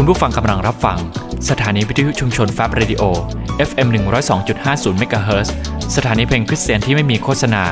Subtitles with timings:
[0.00, 0.98] คุณผู้ฟังกำลังรับฟัง
[1.50, 3.02] สถานีวิทยุชุมชน Fab Radio
[3.68, 3.88] FM
[4.44, 5.48] 102.50เมกะเฮิรต
[5.96, 7.64] สถานีเพลงคริสเตียนที่ไม่มีโฆษณา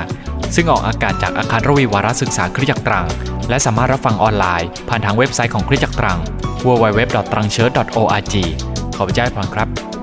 [0.55, 3.07] ซึ่งออกอากาศจากอาคารรวีวารศึกษาคริสตจักรตรัง
[3.49, 6.19] และสามารถรับฟังออนไลน์ผ่านทางเว็บไซต์ของคริสตจักรตรัง
[6.67, 8.35] www.trangchurch.org
[8.97, 9.96] ขอพระเจ้าให้พรครับ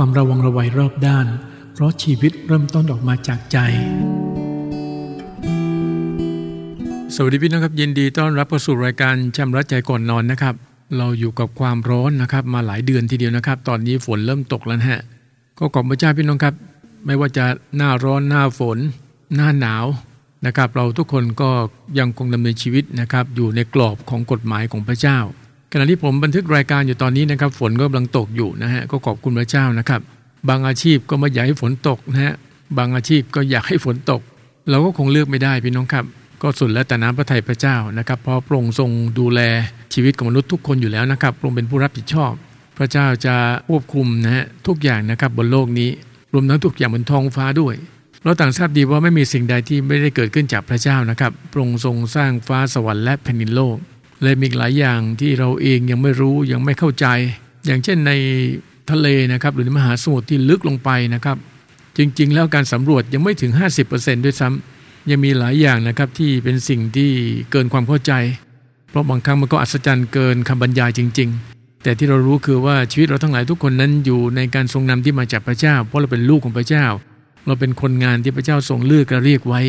[0.00, 1.26] ความระวังระวัยรอบด้าน
[1.72, 3.58] เพราะชีวิตเริ่มต้นออกมาจากใจ
[7.14, 10.54] สวัสดีพี่น้องครับยินดีต้อนรับเข้าสู่รายการชำระใจก่อนนอนนะครับ
[10.98, 15.00] เราอยู่กับความร้อนนะครับ มาหลายเดือนทีเดียวนะครับ ตอนนี้ฝนเริ่มตกแล้วฮะ
[15.58, 16.54] ก็ขอบพระเจ้าพี่น้องครับ
[17.06, 17.44] ไม่ว่าจะ
[17.76, 18.78] หน้าร้อนหน้าฝน
[19.36, 19.86] หน้าหนาว
[20.46, 21.50] นะครับ เราทุกคนก็
[21.98, 25.18] ยังคงดำเนินชีวิตนะครับ อยู่ในกรอบของกฎหมายของพระเจ้า
[25.78, 30.00] ณะที่ผมบันทึกรายการอยู่ตอนนี้นะครับ ฝนก็กำลังตกอยู่นะฮะก็ขอบคุณพระเจ้านะครับ
[30.48, 32.34] บางอาชีพก็ไม่อยากให้ฝนตกนะฮะ
[32.78, 34.20] บางอาชีพก็อยากให้ฝนตก
[34.70, 36.04] เราก็คงเลือกไม่ได้พี่น้องครับ
[36.42, 39.40] ก็สุดแล้วแต่น้ำพระทัยพระเจ้านะครับ เพราะพระองค์ทรงดูแล
[39.94, 42.32] ชีวิตของมนุษย์ทุกคนอยู่แล้วนะครับพระองค์เป็นผู้รับผิดชอบ
[42.78, 43.34] พระเจ้าจะ
[43.68, 45.90] ควบคุมนะฮะทุกอย่างนะครับบนโลกนี้
[46.32, 47.74] รวมทั้งทุกอย่างบนท้องฟ้าด้วย
[48.22, 53.76] เราต่างทราบดีว่าไม่มีสิ่งใดที่ไม่ได้เกิดขึ้นจากพระเจ้านะครับพระองค์ทรงสร้างฟ้าสวรรค์และแผ่นดินโลก
[54.22, 57.06] เลยมีหลายอย่างที่เราเองยังไม่รู้ยังไม่เข้าใจ
[57.66, 58.12] อย่างเช่นใน
[58.90, 61.36] ทะเลนะครับ หรือในมหาสมุทรที่ลึกลงไปนะครับ
[61.96, 63.52] จริง ๆ แล้วการสำรวจยังไม่ถึง
[63.88, 67.10] 50%ด้วยซ้ำยังมีหลายอย่างนะครับที่เป็นสิ่งที่
[67.50, 68.12] เกินความเข้าใจ
[68.90, 76.86] เพราะบางครั้งมันก็อัศจรรย์เกินคำบรรยายจริง ๆ แต่ที่เรารู้คือว่าชีวิตเราทั้งหลายทุกคนนั้นอยู่ในการทรงนำที่มาจากพระเจ้า เพราะเราเป็นลูกของพระเจ้า
[77.46, 79.60] เราเป็นคนงานที่พระเจ้าทรงเลือกและเรียกไว้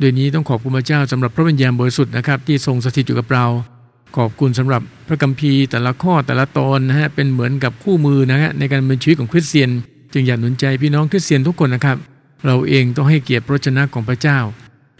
[0.00, 3.46] โดยนี้ต้องขอบคุณพระเจ้าสำหรับพระวิญญาณบริสุทธิ์นะครับที่ทรงสถิตอยู่กับเรา
[4.16, 9.70] ขอบคุณสำหรับพระคัมภีร์แต่ละข้อแต่ละตอนนะฮะเป็นเหมือนกับคู่มือนะฮะในการเป็นชีวิตของคริสเตียน
[10.12, 11.96] จึงอยากหนุนใจพี่น้องคริสเตียนทุกคนนะครับ
[12.46, 14.38] เราเองต้องให้เกียรติพระชนะของพระเจ้า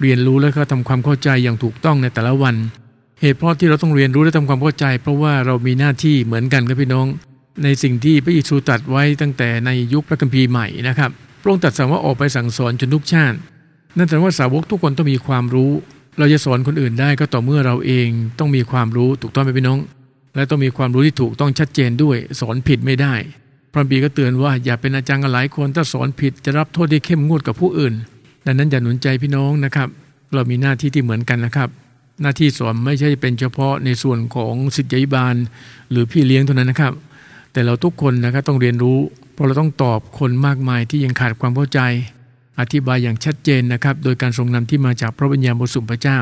[0.01, 2.55] เรียนรู้และก็ทำความเข้าใจอย่างถูกต้องในแต่ละวัน
[3.21, 7.07] เหตุเพราะที่เราต้องเรียนรู้และทำความเข้าใจ เพราะว่าเรามีหน้าที่เหมือนกันครับพี่น้อง
[7.65, 11.11] ในสิ่งที่พระเยซูตรัสไว้ตั้งแต่ในยุคพระคัมภีร์ใหม่นะครับ
[11.41, 13.39] พระองค์ตรัสสั่งว่าออกไปสั่งสอนจนทุกชาติ
[13.97, 15.73] นั่นแปลว่าสาวกทุกคนต้องมีความรู้
[16.19, 18.09] เราจะสอนคนอื่นได้ก็ต่อเมื่อเราเอง
[18.39, 19.79] ต้องมีความรู้ถูกต้องไหมพี่น้อง
[20.35, 23.15] และต้องมีความรู้ที่ถูกต้องชัดเจนด้วย สอนผิดไม่ได้
[23.73, 27.95] พระบีก็เตือนว่าอย่าเป็นอาจารย์กันหลายคนถ้าสอนผิดจะรับโทษที่เข้มงวดกับผู้อื่น
[28.47, 29.89] ดังนั้นอย่าหนุนใจพี่น้องนะครับ
[30.35, 31.69] เรามีหน้าที่ที่เหมือนกันนะครับ
[32.23, 35.35] หน้าที่สอนไม่ใช่เป็นเฉพาะในส่วนของสิทธิบาล
[35.91, 36.93] หรือพี่เลี้ยงเท่านั้นนะครับ
[37.53, 38.99] แต่เราทุกคนนะครับต้องเรียนรู้
[39.35, 41.81] เพราะเราต้องตอบคนมากมายที่ยังขาดความเข้าใจ
[42.61, 46.19] อธิบายอย่างชัดเจนนะครับ โดยการทรงนำที่มาจากพระวิญญาณบริสุทธิ์พระเจ้า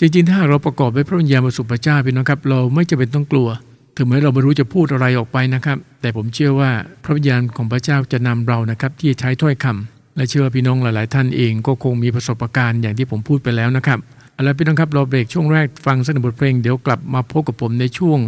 [0.00, 3.48] จริงๆ ถ้าเราประกอบด้วยพระวิญญาณบริสุทธิ์พระเจ้าพี่น้องครับ เราไม่จำเป็นต้องกลัว
[3.96, 6.70] ถึงแม้เราไม่รู้จะพูดอะไรออกไปนะครับ แต่ผมเชื่อว่า
[7.04, 13.98] พระวิญญาณของพระเจ้าจะนำเรานะครับ ที่ใช้ถ้อยคำและเชื่อพี่น้องหลาย ๆ ท่านเองก็คงมีประสบการณ์อย่างที่ผมพูดไปแล้วนะครับ
[14.34, 18.18] เอาละพี่น้องครับเราเบรกช่วงแรกฟังสักบทเพลงเดี๋ยวกลับมาพบกับผมในช่วง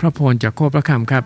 [0.00, 1.24] พระพรจากข้อพระคำครับ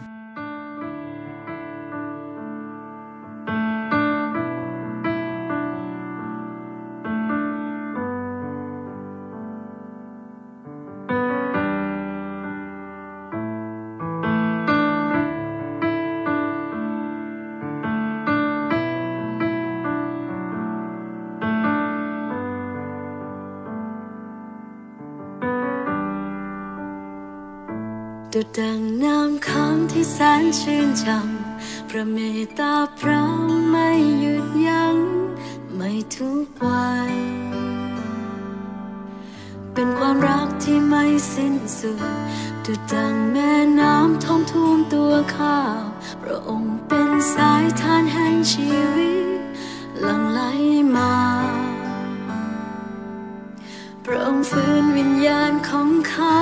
[30.58, 33.23] ชื่นช่ำพระเมตตาพระ
[33.70, 33.88] ไม่
[34.20, 34.97] หยุดยัง้ง
[35.76, 37.12] ไม่ทุกวัน
[39.73, 41.05] เป็นความรักที่ไม่
[41.35, 42.02] สิ้นสุด
[42.64, 45.58] ดุดดังแม่น้ำท่อมท่วมตัวข้า
[46.23, 49.26] พระองค์เป็นสายทานแห่งชีวิต
[50.00, 50.41] หลั่งไหล
[50.96, 51.14] มา
[54.05, 56.41] พระองค์ฟื้นวิญญาณของข้า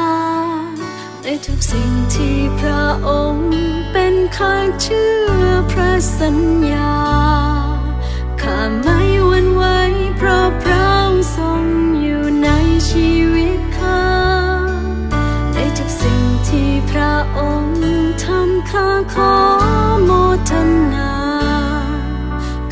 [1.22, 3.48] ในทุกสิ่งที่พระองค์
[4.36, 5.08] ข้าเชื่
[5.40, 6.38] อพระสัญ
[6.72, 6.94] ญา
[8.40, 9.62] ข้าไม่หวั่นไหว
[10.16, 11.62] เพราะพระองค์ทรง
[12.00, 12.48] อยู่ใน
[12.88, 14.06] ชีวิตข้า
[15.54, 17.78] ในทุกสิ่งที่พระองค์
[18.24, 19.34] ทำข้าขอ
[20.04, 20.10] โม
[20.50, 20.52] ท
[20.94, 21.14] นา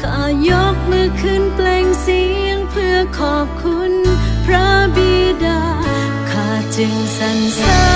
[0.03, 0.19] ข้า
[0.49, 3.93] ยกมือขึ้นเปล่งเสียงเพื่อขอบคุณ
[4.47, 5.63] พระบิดา
[6.31, 7.96] ข้าจึงสรรเสริญ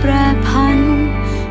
[0.00, 0.12] แปร
[0.46, 0.78] พัน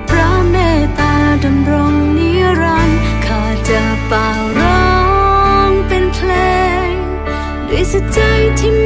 [0.09, 2.29] พระเมตตาดำรงนิ
[2.61, 4.27] รันดร์ข้าจะเป่า
[4.59, 4.87] ร้อ
[5.69, 6.31] งเป็นเพล
[6.87, 6.91] ง
[7.69, 8.19] ด้วยสัจใจ
[8.59, 8.76] ที่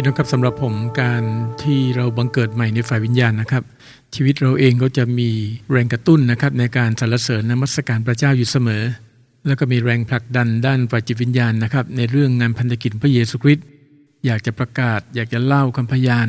[0.00, 1.22] พี่น้องครับสำหรับผมการ
[1.62, 3.62] ที่เราบังเกิดใหม่ในฝ่ายวิญญาณนะครับ
[4.14, 5.28] ชีวิตเราเองก็จะมี
[5.70, 8.82] แรงกระตุ้นนะครับในการสรรเสริญนมัสการพระเจ้าอยู่เสมอ
[9.46, 13.66] แล้วก็มีแรงผลักดันด้านฝ่ายจิตวิญญาณนะครับ ในเรื่องงานพันธกิจพระเยซูคริสต์
[14.26, 16.28] อยากจะประกาศ อยากจะเล่าคำพยาน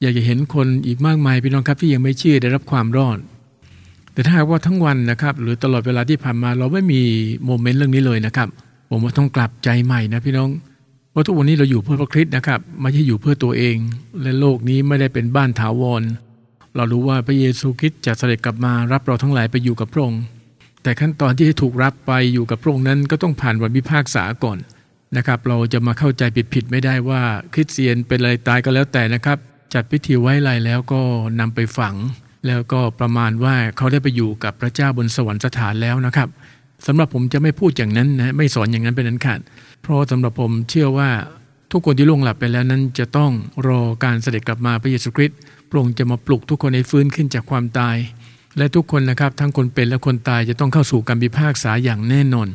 [0.00, 3.18] อยากจะเห็นคนอีกมากมายพี่น้องครับที่ยังไม่เชื่อได้รับความรอด
[4.12, 7.00] แต่ถ้าว่าทั้งวันนะครับ หรือตลอดเวลาที่ผ่านมาเราไม่มี
[7.44, 8.48] โมเมนต์เรื่องนี้เลยนะครับ
[8.90, 10.50] ผมว่าต้องกลับใจใหม่นะพี่น้อง
[11.10, 13.76] เพราะทุกวันนี้เราอยู่เพื่อพระคริสต์นะครับไม่ใช่อยู่เพื่อตัวเอง
[14.22, 16.02] และโลกนี้ไม่ได้เป็นบ้านถาวร
[16.76, 20.22] เรารู้ว่าพระเยซูคริสต์จะเสด็จกลับมารับเราทั้งหลายไปอยู่กับพระองค์
[20.82, 24.58] แต่ขั้นตอนที่ถูกรับไปอยู่กับพระองค์นั้นก็ต้องผ่านวันพิพากษาก่อน
[25.16, 26.22] นะครับ เราจะมาเข้าใจ
[26.54, 29.38] ผิดๆไม่ได้ว่าคริสเตียนเป็นอะไรตายก็แล้วแต่นะครับ
[29.74, 31.00] จัดพิธีไว้ไรแล้วก็
[31.40, 31.94] นำไปฝัง
[32.46, 36.28] แล้วก็ประมาณว่าเขาได้ไปอยู่กับพระเจ้าบนสวรรคสถานแล้วนะครับ
[36.86, 39.40] สำหรับผมจะไม่พูดอย่างนั้นนะไม่สอนอย่างนั้นเป็นอันขาด
[39.82, 41.10] เพราะสำหรับผมเชื่อว่า
[41.72, 43.32] ทุกคนที่ล่วงหลับไปแล้วนั้นจะต้อง
[43.68, 47.96] รอการเสด็จกลับมาพระเยซูคริสต์พระองค์จะมาปลุกทุกคนให้ฟื้นขึ้นจากความตาย
[48.58, 52.48] และทุกคนนะครับทั้งคนเป็นและคนตายจะต้องเข้าสู่การพิพากษาอย่างแน่นอน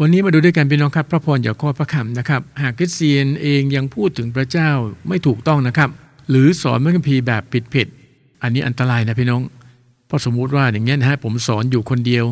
[0.00, 4.70] วันนี้มาดูด้วยกันพี่น้องครับ พระพรจาข้อพระคำนะครับ หากคริสเตียนเองยังพูดถึงพระเจ้า
[5.08, 5.90] ไม่ถูกต้องนะครับ
[6.30, 7.42] หรือสอนพระคัมภีร์แบบ
[7.74, 9.42] ผิดๆอันนี้อันตรายนะพี่น้อง
[10.06, 12.24] เพราะสมมุติว่าอย่างเงี้นะฮะผมสอนอยู่คนเดียว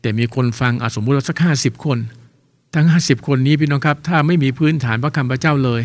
[0.00, 1.98] แต่มีคนฟังอสมมุติว่าสักห้าสิบคน
[2.74, 5.82] ทั้ง 50 คนนี้พี่น้องครับ ถ้าไม่มีพื้นฐานพระคำพระเจ้าเลย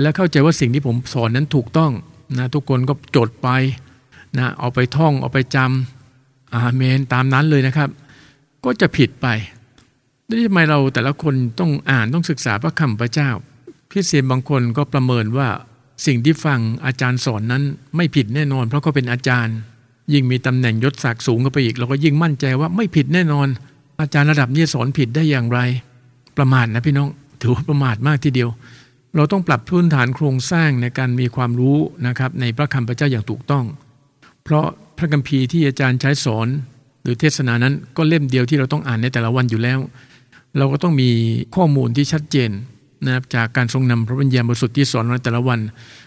[0.00, 1.92] และเข้าใจว่าสิ่งที่ผมสอนนั้นถูกต้อง
[2.38, 3.48] นะทุกคนก็จดไป
[4.38, 7.88] นะเอาไปท่องเอาไปจำอาเมนตามนั้นเลยนะครับ
[8.64, 9.26] ก็จะผิดไป
[10.28, 13.30] นี่ทำไมเราแต่ละคนต้องอ่านต้องศึกษาพระคำพระเจ้า
[13.90, 15.48] พี่เสียนบางคนก็ประเมินว่า
[16.06, 17.62] สิ่งที่ฟังอาจารย์สอนนั้น
[17.96, 19.56] ไม่ผิดแน่นอน เพราะเขาเป็นอาจารย์
[20.12, 23.48] ยิ่งมีตำแหน่งยศศักดิ์สูงขึ้นไปอีก เราก็ยิ่งมั่นใจว่าไม่ผิดแน่นอน
[24.00, 25.60] อาจารย์ระดับนี้สอนผิดได้อย่างไร
[26.40, 27.08] ประมาทนะพี่น้อง
[27.40, 28.50] ถือว่าประมาทมากทีเดียว
[29.16, 33.64] เราต้องปรับพื้นฐานโครงสร้างในการมีความรู้นะครับในพระคำพระเจ้าอย่างถูกต้อง
[34.44, 34.66] เพราะ
[34.96, 36.48] พระคัมภีร์ที่อาจารย์ใช้สอน
[37.02, 39.78] หรือเทศนานั้นก็เล่มเดียวที่เราต้องอ่านในแต่ละวันอยู่แล้ว
[40.58, 41.10] เราก็ต้องมี
[41.56, 42.50] ข้อมูลที่ชัดเจน
[43.04, 45.60] นะครับจากการทรงนำพระวิญญาณบริสุทธิ์ที่สอนในแต่ละวัน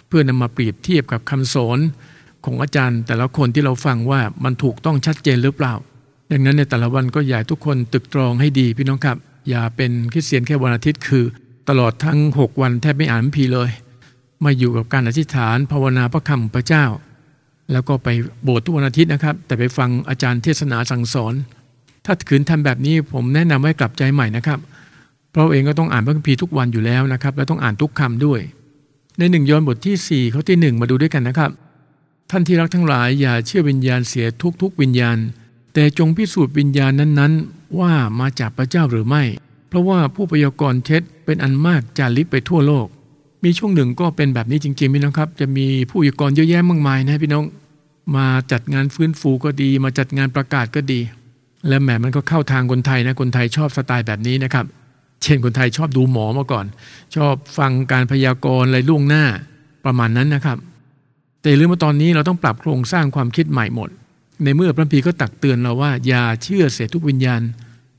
[0.08, 1.80] เพื่อนำมาเปรียบเทียบกับคำสอน
[2.46, 5.74] ของอาจารย์ แต่ละคนที่เราฟังว่ามันถูกต้องชัดเจนหรือเปล่า
[6.32, 9.18] ดังนั้นในแต่ละวันก็อยากทุกคนตึกตรองให้ดีพี่น้องครับ
[9.50, 11.26] อย่าเป็นคริสเตียนแค่วันอาทิตย์คือ
[11.70, 13.70] ตลอดทั้ง 6 วันแทบไม่อ่านพระพีเลย
[14.44, 16.86] มาอยู่กับการอธิษฐานภาวนาพระคำพระเจ้า
[17.72, 18.08] แล้วก็ไป
[18.44, 21.34] โบสถ์ทุกวันอาทิตย์นะครับ แต่ไปฟังอาจารย์เทศนาสั่งสอน
[22.06, 24.60] ถ้าขืนทำแบบนี้ผมแนะนำให้กลับใจใหม่นะครับ
[25.32, 28.40] เพราะเองก็ต้องอ่านพระคัมภีร์ทุกวันอยู่แล้วนะครับ และต้องอ่านทุกคำด้วย
[29.18, 31.52] ในหนึ่งยอห์นบทที่4ข้อที่ 1 มาดูด้วยกันนะครับ
[32.32, 35.18] ท่านที่รักทั้งหลายอย่าเชื่อวิญญาณเสียทุกทุกๆวิญญาณ
[35.74, 39.24] แต่จงพิสูจน์วิญญาณนั้นๆ ว่ามาจากพระเจ้าหรือไม่
[39.68, 42.88] เพราะว่าผู้พยากรณ์เท็จเป็นอันมากจาริกไปทั่วโลก
[43.44, 47.46] มีช่วงหนึ่งก็เป็นแบบนี้จริงๆพี่น้องครับ จะมีผู้พยากรณ์เยอะแยะมากมายนะพี่น้อง
[48.16, 51.00] มาจัดงานฟื้นฟูก็ดี มาจัดงานประกาศก็ดี
[51.68, 54.66] และแหมมันก็เข้าทางคนไทยนะคนไทยชอบสไตล์แบบนี้นะครับ
[55.24, 56.66] เช่นคนไทยชอบดูหมอมาก่อน
[57.16, 59.24] ชอบฟังการพยากรณ์อะไรล่วงหน้า
[59.86, 60.58] ประมาณนั้นนะครับ
[61.42, 63.90] แต่อย่าลืมว่าตอนนี้เราต้องปรับโครงสร้างความคิดใหม่หมด
[64.44, 67.42] ในเมื่อพระพีก็ตักเตือนเราว่า อย่าเชื่อเสียทุกวิญญาณ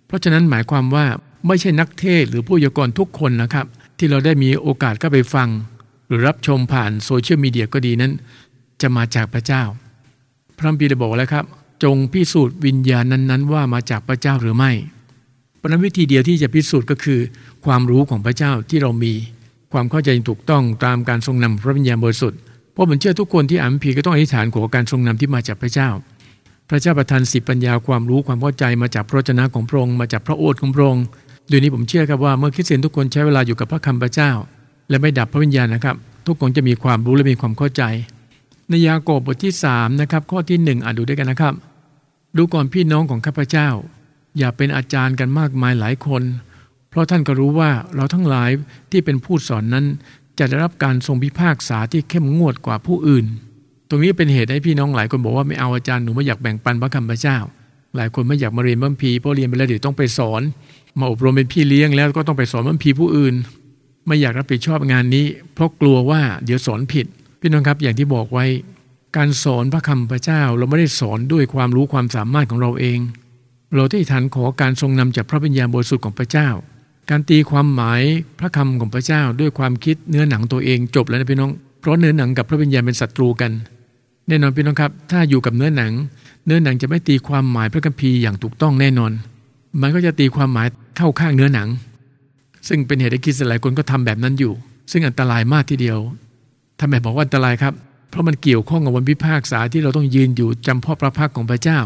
[0.07, 1.07] เพราะฉะนั้นหมายความว่า
[1.47, 3.67] ไม่ใช่นักเทศหรือผู้ยากรทุกคนนะครับ
[3.99, 5.49] ที่เราได้มีโอกาสก็ไปฟัง
[6.07, 8.13] หรือรับชมผ่านโซเชียลมีเดียก็ดีนั้น
[8.81, 9.63] จะมาจากพระเจ้า
[10.59, 11.45] พระพีได้บอกแล้วครับ
[11.85, 14.73] จงพิสูจน์วิญญาณนั้นๆ ว่ามาจากพระเจ้าหรือไม่
[15.57, 17.21] เพราะฉะนั้นวิธีเดียวที่จะพิสูจน์ก็คือ
[17.65, 19.13] ความรู้ของพระเจ้าที่เรามี
[19.73, 22.39] ความเข้าใจถูกต้องตามการทรงนำพระวิญญาณบริสุทธิ์
[22.73, 25.89] เพราะผมเชื่อทุกคนที่อ่านพีก็ต้องอธิษฐานขอการทรงนำที่มาจากพระเจ้า
[26.69, 31.05] พระเจ้าประทานสิปัญญาความรู้ความเข้าใจมาจากพระชนะของพระองค์มาจากพระโอษฐ์ของพระองค์
[31.49, 34.31] โดยนี้ผมเชื่อครับว่าเมื่อคริสเตียนทุกคนใช้เวลาอยู่กับพระคำพระเจ้า
[34.89, 35.97] และไม่ดับพระวิญญาณนะครับ
[36.27, 37.83] ทุกคนจะมีความรู้และมีความเข้าใจ
[38.69, 41.55] ในยากบบทที่3นะครับข้อที่ 1อ่านดูด้วยกันนะครับ
[42.37, 43.69] ดูก่อนพี่น้องของข้าพเจ้า
[44.39, 46.23] อย่าเป็นอาจารย์กันมากมายหลายคน
[46.91, 48.51] เพราะท่านก็รู้ว่าเราทั้งหลาย
[48.91, 49.85] ที่เป็นผู้สอนนั้น
[50.39, 53.27] จะได้รับการทรงพิพากษาที่เข้มงวดกว่าผู้อื่น
[53.95, 57.39] รงนี้เป็นเหตุให้พี่น้องหลายคนบอกว่าไม่เอาอาจารย์หนูไม่อยากแบ่งปันพระคำพระเจ้า
[57.97, 60.43] หลายคนไม่อยากมาเรียนบัมพีเพราะเรียนไปแล้วเดี๋ยวต้องไปสอน
[60.99, 63.35] มาอบรมเป็นพี่เลี้ยงแล้วก็ต้องไปสอนบัมพีผู้อื่น
[64.07, 67.07] ไม่อยากรับผิดชอบงานนี้ เพราะกลัวว่าเดี๋ยวสอนผิด
[67.41, 68.47] พี่น้องครับอย่างที่บอกไว้
[69.17, 72.99] การสอนพระคำพระเจ้าเราไม่ได้สอนด้วยความรู้ความสามารถของเราเอง
[73.75, 76.49] เราที่ฐานขอการทรงนำจากพระวิญญาณบริสุทธิ์ของพระเจ้า
[77.11, 78.03] การตีความหมาย
[78.39, 83.51] พระคำของพระเจ้าด้วยความคิดเนื้อหนังตัวเองจบแล้วนะพี่น้อง เพราะเนื้อหนังกับพระวิญญาณเป็นศัตรูกัน
[84.29, 85.93] แน่นอนพี่น้องครับ ถ้าอยู่กับเนื้อหนัง
[86.47, 89.13] เนื้อหนังจะไม่ตีความหมายพระคัมภีร์อย่างถูกต้องแน่นอน
[89.81, 91.69] มันก็จะตีความหมายเข้าข้างเนื้อหนัง
[92.69, 94.53] ซึ่งเป็นเหตุให้คริสเตียนหลายคนก็ทำแบบนั้นอยู่
[94.91, 95.99] ซึ่งอันตรายมากทีเดียว
[96.81, 97.75] ทำไมบอกว่าอันตรายครับ
[98.11, 101.81] เพราะมันเกี่ยวข้องกับวันพิพากษาที่เราต้องยืนอยู่จำพ่อพระพักของพระเจ้า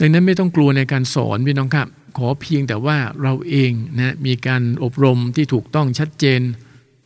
[0.00, 1.86] ดังนั้นไม่ต้องกลัวในการสอนพี่น้องครับ
[2.18, 6.40] ขอเพียงแต่ว่าเราเองนะมีการอบรมที่ถูกต้องชัดเจน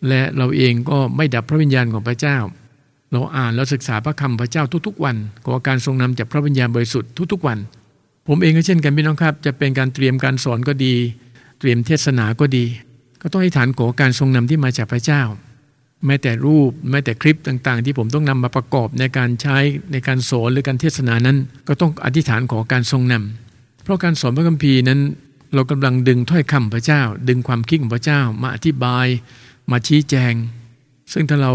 [0.08, 2.36] และเราเองก็ไม่ดับพระวิญญาณของพระเจ้า
[3.12, 7.58] เราอ่านแล้วศึกษาพระคำพระเจ้าทุกๆ วันขอการทรงนำจากพระวิญญาณบริสุทธิ์ทุกๆ วัน
[8.28, 10.94] ผมเองก็เช่นกันพี่น้องครับ จะเป็นการเตรียมการสอนก็ดี
[11.58, 12.64] เตรียมเทศนาก็ดี
[13.22, 15.22] ก็ต้องให้ฐานขอการทรงนำที่มาจากพระเจ้า
[16.06, 19.56] แม้แต่รูปแม้แต่คลิปต่างๆ ที่ผมต้องนำมาประกอบในการใช้
[19.92, 21.36] ในการสอนหรือการเทศนานั้น
[21.68, 25.00] ก็ต้องอธิษฐานขอการทรงนำเพราะการสอนพระคัมภีร์นั้น
[25.54, 29.06] เรากำลังดึงถ้อยคำพระเจ้า ดึงความคิดของพระเจ้า มาอธิบาย
[29.70, 30.32] มาชี้แจง
[31.12, 31.52] ซึ่งถ้าเรา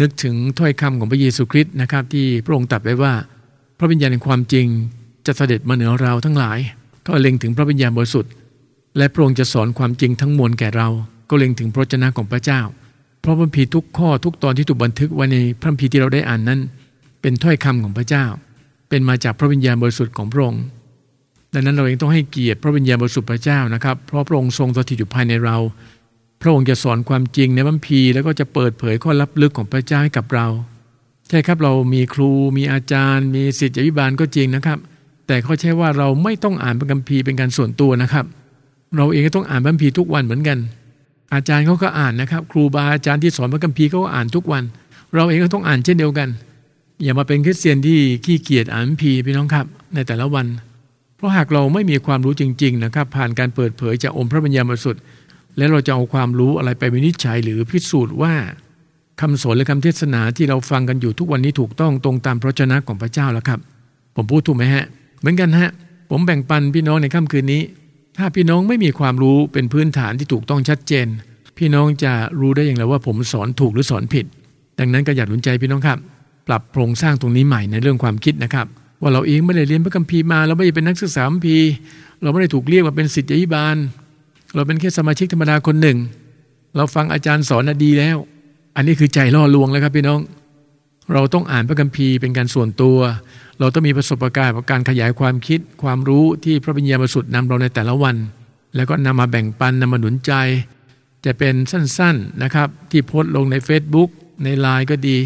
[0.00, 3.12] นึกถึงถ้อยคำของพระเยซูคริสต์นะครับ ที่พระองค์ตรัสไว้ว่า
[3.78, 4.66] พระวิญญาณแห่งความจริง
[5.26, 6.58] จะเสด็จมาเหนือเราทั้งหลาย
[7.06, 8.32] ก็เล็งถึงพระวิญญาณบริสุทธิ์
[8.96, 10.88] และพระองค์จะสอนความจริงทั้งมวลแก่เรา
[11.30, 12.60] ก็เล็งถึงพระเจนะของพระเจ้า
[13.20, 16.60] เพราะพระคัมภีทุกข้อทุกตอนที่ถูกบันทึกไว้ในพระคัมภีที่เราได้อ่านนั้น
[17.20, 18.24] เป็นถ้อยคำของพระเจ้า
[18.88, 20.62] เป็นมาจากพระวิญญาณบริสุทธิ์ของพระองค์
[21.54, 25.56] ดังนั้นเราเองต้องให้เกียรติพระวิญญาณบริสุทธิ์พระเจ้านะครับ เพราะพระองค์ทรงสถิตอยู่ภายในเรา
[26.40, 30.46] พระองค์จะสอนความจริงในพระคัมภีแล้วก็จะเปิดเผยข้อลับลึกของพระเจ้าให้กับเรา
[31.28, 34.78] ใช่ครับเรามีครูมีอาจารย์ มีศิษยาภิบาลก็จริงนะครับ
[35.26, 38.24] แต่เขาใช้ว่าเราไม่ต้องอ่านพระคัมภีร์เป็นการส่วนตัวนะครับ
[38.96, 40.58] เราเองก็ต้องอ่านพระคัมภีร์ทุกวันเหมือนกัน
[41.34, 44.62] อาจารย์เขาก็อ่านนะครับ ครูบาอาจารย์ที่สอนพระคัมภีร์เขาก็อ่านทุกวัน
[45.14, 46.28] เราเองก็ต้องอ่านเช่นเดียวกัน
[47.02, 50.46] อย่ามาเป็นคริสเตียนที่ขี้เกียจอ่านพระคัมภีร์พี่น้องครับ ในแต่ละวัน
[51.16, 55.02] เพราะหากเราไม่มีความรู้จริง ๆนะครับ ผ่านการเปิดเผยจากองค์พระบัญญาบริสุทธิ์
[55.56, 58.34] และเราจะเอาความรู้อะไรไปวินิจฉัยหรือพิสูจน์ว่า
[59.20, 63.58] คำสอนและคำเทศนาที่เราฟังกันอยู่ทุกวันนี้ถูกต้องตรงตามพระชนะของพระเจ้าแล้วครับ
[64.16, 64.84] ผมพูดถูกไหมฮะ
[65.20, 65.70] เหมือนกันฮะ
[66.10, 67.62] ผมแบ่งปันพี่น้องในค่ำคืนนี้
[68.18, 71.06] ถ้าพี่น้องไม่มีความรู้เป็นพื้นฐานที่ถูกต้องชัดเจน
[71.58, 74.26] พี่น้องจะรู้ได้อย่างไรว่าผมสอนถูกหรือสอนผิด
[74.78, 75.98] ดังนั้นก็อยากหนุนใจพี่น้องครับ
[76.48, 78.66] ปรับโครงสร้างตรงนี้ใหม่ในเรื่องความคิดนะครับ
[79.00, 81.68] ว่าเราเองไม่ได้เรียนพระคัมภีร์มาเราไม่ได้เป็นนักศึกษาคัมภีร์
[82.22, 83.76] เราไม่ได้ถูกเรียกว่าเป็นศิษยิบาล
[84.54, 85.98] เราเป็นแค่สมาชิกธรรมดาคนหนึ่ง
[86.76, 88.16] เราฟังอาจารย์สอนน่ะดีแล้ว
[88.76, 90.20] อันนี้คือใจล่อลวงแล้วครับพี่น้อง
[91.12, 92.98] เราต้องอ่านพระคัมภีร์เป็นการส่วนตัว
[93.60, 98.16] เราต้องมีประสบการณ์กับการขยายความคิดความรู้ที่พระวิญญาณบริสุทธิ์นำเราในแต่ละวัน
[98.76, 100.32] แล้วก็นำมาแบ่งปันนำมาหนุนใจ
[101.24, 104.10] จะเป็นสั้นๆนะครับ ที่โพสต์ลงใน Facebook
[104.44, 105.18] ในไลน์ก็ดี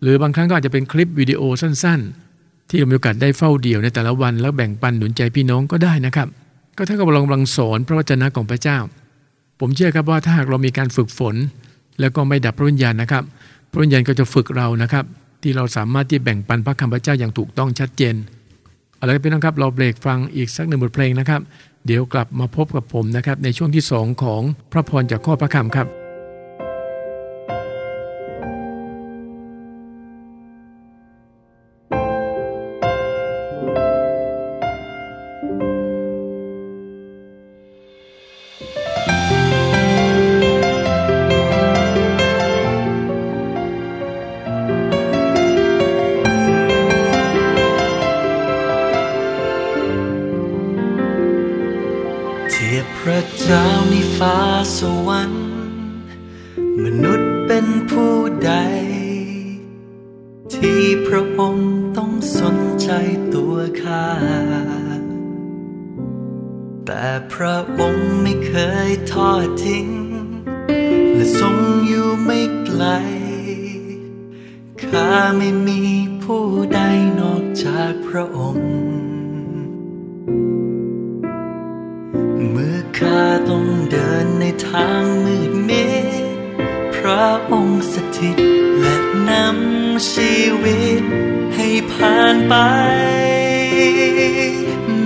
[0.00, 2.00] หรือบางครั้งก็อาจจะเป็นคลิปวิดีโอสั้น
[2.34, 6.28] ๆ ที่เรามีโอกาสได้เฝ้าเดี่ยวในแต่ละวัน แล้วแบ่งปันหนุนใจพี่น้องก็ได้นะครับ
[6.78, 8.78] ก็เท่ากับเรากำลังสอนพระวจนะของพระเจ้า
[9.60, 11.34] ผมเชื่อครับว่าถ้าหากเรามีการฝึกฝน
[12.00, 13.24] แล้วก็ไม่ดับพระวิญญาณนะครับ
[13.70, 15.04] พระวิญญาณก็จะฝึกเรานะครับ
[15.42, 18.14] ที่เราสามารถที่แบ่งปันพระคำพระเจ้าอย่างถูกต้องชัดเจน
[18.96, 21.40] เอาละครับพี่น้องครับเราเบรกฟังอีกสักหนึ่งบทเพลงนะครับ
[21.86, 25.97] เดี๋ยวกลับมาพบกับผมนะครับในช่วงที่สองของพระพรจากข้อพระคำครับ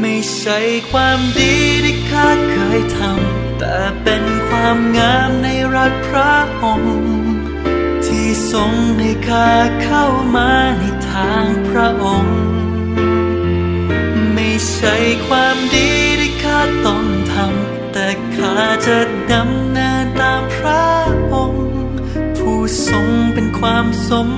[0.01, 0.59] ไม่ใช่
[0.91, 7.17] ความดีที่ข้าเคยทำ แต่เป็นความงามในรักพระองค์
[8.07, 9.51] ที่ทรงให้ข้า
[9.83, 10.05] เข้า
[10.37, 12.41] มาในทางพระองค์
[14.35, 14.95] ไม่ใช่
[15.27, 15.91] ความดี
[16.21, 18.99] ที่ข้าต้องทำ แต่ข้าจะ
[19.33, 20.87] ดำเนินตามพระ
[21.33, 21.67] องค์
[22.39, 24.29] ผู้ทรงเป็นความสม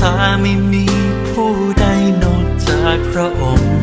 [0.00, 0.86] ข้าไม่มี
[1.30, 1.86] ผู้ใด
[2.22, 3.74] นอกจากพระองค์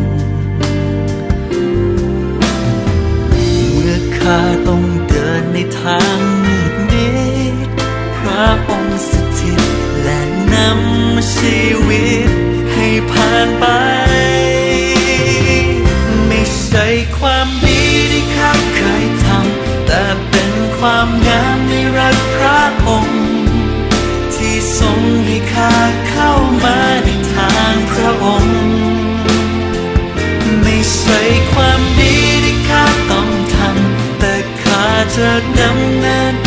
[3.28, 7.08] เมื่อข้าต้องเดินในทางมืดมิ
[7.54, 7.68] ด
[8.18, 9.62] พระองค์สถิต
[10.04, 10.20] และ
[10.54, 12.32] นำชีวิต
[12.74, 13.66] ให้ผ่านไป
[25.74, 26.32] ให้ข้าเข้า
[26.64, 28.58] มาในทางพระองค์
[30.62, 31.20] ไม่ใช่
[31.52, 36.47] ความดีที่ข้าต้องทำแต่ข้าจะดำเนิน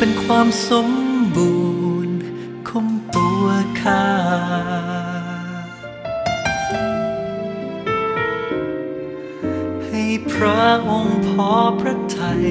[0.06, 0.88] ป็นความสม
[1.36, 1.56] บู
[2.06, 2.18] รณ์
[2.68, 3.44] ของตัว
[3.82, 4.06] ข้า
[9.86, 12.46] ให้พระองค์พอพระทัย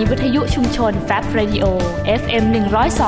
[0.00, 1.64] นีวิทยุชุมชน Fab Radio
[2.20, 2.44] FM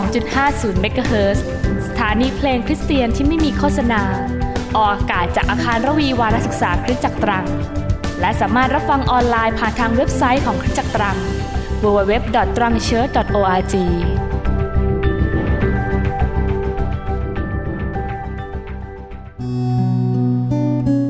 [0.08, 1.44] 102.50เมกะเฮิรตซ์
[1.86, 4.02] สถานีเพลงคริสเตียนที่ไม่มีโฆษณา
[4.76, 7.46] ออกอากาศจากอาคารระวีวารศึกษาคริสตจักรตรัง
[8.20, 11.16] และสามารถรับฟังออนไลน์ผ่านทางเว็บไซต์ของคริสตจักรตรัง
[11.82, 13.74] www.trangchurch.org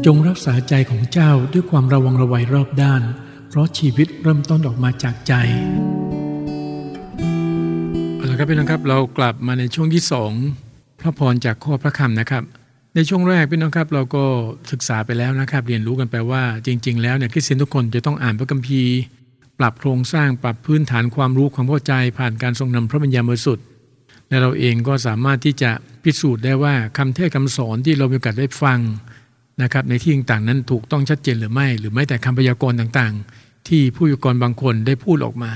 [0.06, 3.04] จงรักษาใจของเจ้าด้วยความระวังระไวรอบด้าน
[3.54, 5.32] เพราะชีวิตเริ่มต้นออกมาจากใจ
[8.16, 10.32] เอาละครับพี่น้องครับเรากลับมาในช่วงที่สอง
[11.00, 12.42] พระพรจากข้อพระคำนะครับ
[12.94, 14.24] ในช่วงแรกพี่น้องครับ เราก็
[14.72, 18.94] ศึกษาไปแล้วนะครับ เรียนรู้กันไปว่าจริง ๆ แล้วเนี่ยคริสเตียนทุกคนจะต้องอ่านพระคัมภีร์
[19.58, 23.64] ปรับโครงสร้างปรับพื้นฐานความรู้ความเข้าใจ ผ่านการทรงนำพระบัญญัติบริสุทธิ์
[24.28, 25.70] และเราเองก็สามารถที่จะ
[26.04, 28.80] พิสูจน์ได้ว่าคำเทศคำสอนที่เรามีโอกาสได้ฟัง
[29.62, 35.51] นะครับในที่ต่างๆนั้นถูกต้องชัดเจนหรือไม่ หรือไม่แต่คำพยากรณ์ต่างๆ ที่ผู้ยากรบางคนได้พูดออกมา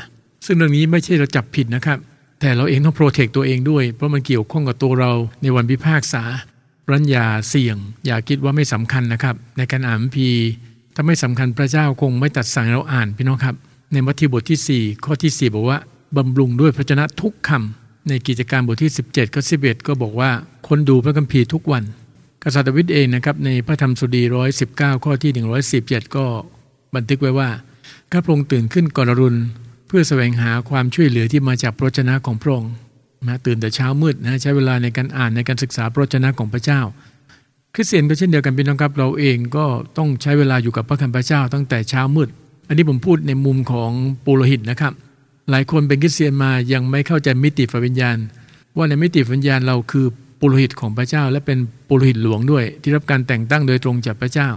[0.47, 1.99] ซึ่งเรื่องนี้ไม่ใช่เราจับผิดนะครับ
[2.41, 6.23] แต่เราเองต้องโปรเทคตัวเองด้วย เพราะมันเกี่ยวข้องกับตัวเราในวันพิพากษา
[6.93, 10.29] รัญญาเสี่ยง อย่าคิดว่าไม่สำคัญนะครับ ในการอ่านพี
[10.95, 13.55] ถ้าไม่สำคัญพระเจ้าคงไม่ตัดสั่งเราอ่านพี่น้องครับ
[13.93, 15.79] ในมัทธิวบทที่ 4 ข้อที่ 4 บอกว่า
[16.17, 20.31] บำรุงด้วยพระชนะทุกคำในกิจการบทที่ 17ข้อ11 ก็บอกว่า
[20.69, 21.85] คนดูพระคัมภีร์ทุกวัน
[22.43, 25.33] กษัตริย์ดาวิดเองนะครับในพระธรรมสุดีร้อยสิบเก้าข้อที่
[25.75, 26.25] 117 ก็
[26.95, 27.49] บันทึกไว้ว่า
[28.13, 29.39] ข้าพระองค์ตื่นขึ้นก่อนรุณ
[29.87, 32.73] เพื่อแสวงหาความช่วยเหลือที่มาจากพระชนะของพระองค์
[33.27, 36.81] นะตื่นแต่เช้ามืดนะใช้เวลาในการอ่านในการศึกษาพระชนะของพระเจ้า
[37.75, 39.65] คริสเตียนก็เช่นเดียวกันพี่น้องครับเราเองก็
[39.97, 42.29] ต้องใช้เวลาอยู่กับพระคัมภีร์พระเจ้าตั้งแต่เช้ามืด
[42.69, 43.91] อันนี้ผมพูดในมุมของ
[44.25, 44.93] ปุโรหิตนะครับ
[45.51, 48.17] หลายคนเป็นคริสเตียนมายังไม่เข้าใจมิติฝ่ายวิญญาณ
[48.77, 50.07] ว่าในมิติวิญญาณเราคือ
[50.41, 54.49] ปุโรหิตของพระเจ้า และเป็นปุโรหิตหลวงด้วย ที่รับการแต่งตั้งโดยตรงจากพระเจ้า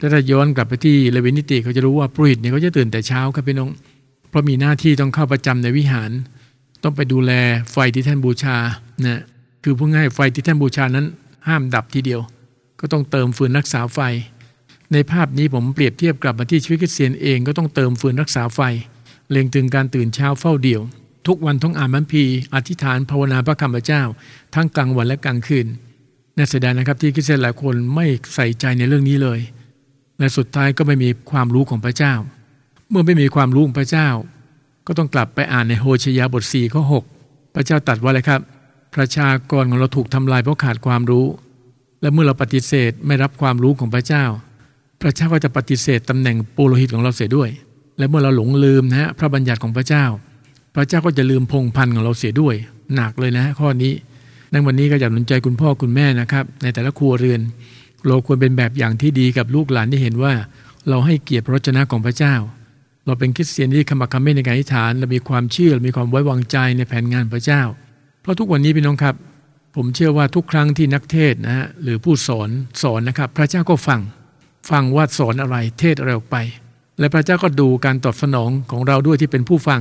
[0.02, 3.70] ้าย้อนกลับไปที่เลวินิติเขาจะรู้ว่าปุโรหิตเนี่ยเขาจะตื่นแต่เช้าครับพี่น้อง
[4.28, 6.10] เพราะมีหน้าที่ต้องเข้าประจำในวิหาร
[6.82, 7.32] ต้องไปดูแล
[7.72, 8.56] ไฟที่ท่านบูชา
[9.04, 9.20] นะ
[9.62, 11.06] คือพูดง่ายไฟที่ท่านบูชานั้น
[11.48, 12.20] ห้ามดับทีเดียว
[12.80, 13.98] ก็ต้องเติมฟืนรักษาไฟ
[14.92, 18.60] ในภาพนี้ผมเปรียบเทียบกลับมาที่ชีวิตคริสเตียนเองก็ต้องเติมฟืนรักษาไฟ
[19.30, 20.82] เล็งถึงการตื่นเช้าเฝ้าเดี่ยว
[21.26, 24.02] ทุกวันต้องอ่านบัมพีอธิษฐานภาวนาพระคำพระเจ้า
[24.54, 25.66] ทั้งกลางวันและกลางคืน
[26.36, 29.38] น่าเสียดายนะครับที่คริสเตียนหลายคนไม่ใส่ใจในเรื่องนี้เลย
[30.18, 32.14] และสุดท้ายก็ไม่มีความรู้ของพระเจ้า
[32.90, 34.08] เมื่อไม่มีความรู้ของพระเจ้า
[34.86, 36.82] ก็ต้องกลับไปอ่านในโฮชยาบท4ข้อ
[37.20, 38.40] 6พระเจ้าตรัสว่าอะไรครับ
[38.94, 41.26] ประชากรของเราถูกทำลายเพราะขาดความรู้
[42.02, 44.24] และเมื่อเราปฏิเสธไม่รับความรู้ของพระเจ้า
[45.02, 47.50] พระเจ้าก็จะปฏิเสธตำแหน่งปุโรหิตของเราเสียด้วย
[47.98, 50.04] และเมื่อเราหลงลืมนะฮะพระบัญญัติของพระเจ้า
[50.74, 52.54] พระเจ้าก็จะลืมพงพันธ์ของเราเสียด้วย
[52.94, 53.92] หนักเลยนะข้อนี้
[54.52, 57.40] ในวันนี้ก็อยากหนุนใจคุณพ่อคุณแม่นะครับ ในแต่ละครัวเรือน
[58.08, 60.32] เราควรเป็นแบบอย่างที่ดีกับลูกหลานที่เห็นว่า
[60.88, 62.34] เราให้เกียรติพระชนะของพระเจ้า
[63.06, 67.62] เราเป็นคริสเตียนที่ขมักขม้นในการอธิษฐานเรามีความเชื่อมีความไว้วางใจในแผนงานพระเจ้า
[68.20, 69.14] เพราะทุกวันนี้พี่น้องครับ
[69.76, 72.48] ผมเชื่อว่าทุกครั้งที่นักเทศนะฮะหรือผู้สอน
[72.82, 74.00] สอนนะครับ พระเจ้าก็ฟัง
[74.70, 76.36] ฟังว่าสอนอะไรเทศอะไรออกไป
[76.98, 79.80] และพระเจ้าก็ดูการตอบสนองของเราด้วยที่เป็นผู้ฟัง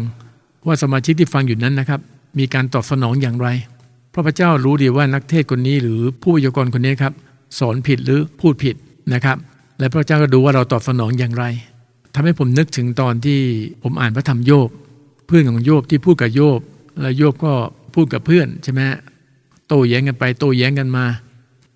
[0.67, 1.99] ว่าสมาชิกที่ฟังอยู่นั้นนะครับ
[2.39, 3.47] มีการตอบสนองอย่างไร
[4.11, 7.13] เพราะพระเจ้ารู้ดีว่านักเทศคนนี้หรือผู้วิทยากรคนนี้ครับ
[7.59, 8.75] สอนผิดหรือพูดผิด
[9.13, 9.37] นะครับ
[9.79, 11.45] และพระเจ้าก็ดูว่าเราตอบสนองอย่างไร
[12.13, 13.39] ทำให้ผมนึกถึงตอนที่
[13.83, 14.69] ผมอ่านพระธรรมโยบ
[15.27, 16.59] เพื่อนของโยบที่พูดกับโยบ
[17.01, 17.53] แล้วโยบก็
[17.95, 18.81] พูดกับเพื่อนใช่ไหม
[19.67, 21.05] โต้แย้งกันไปโต้แย้งกันมา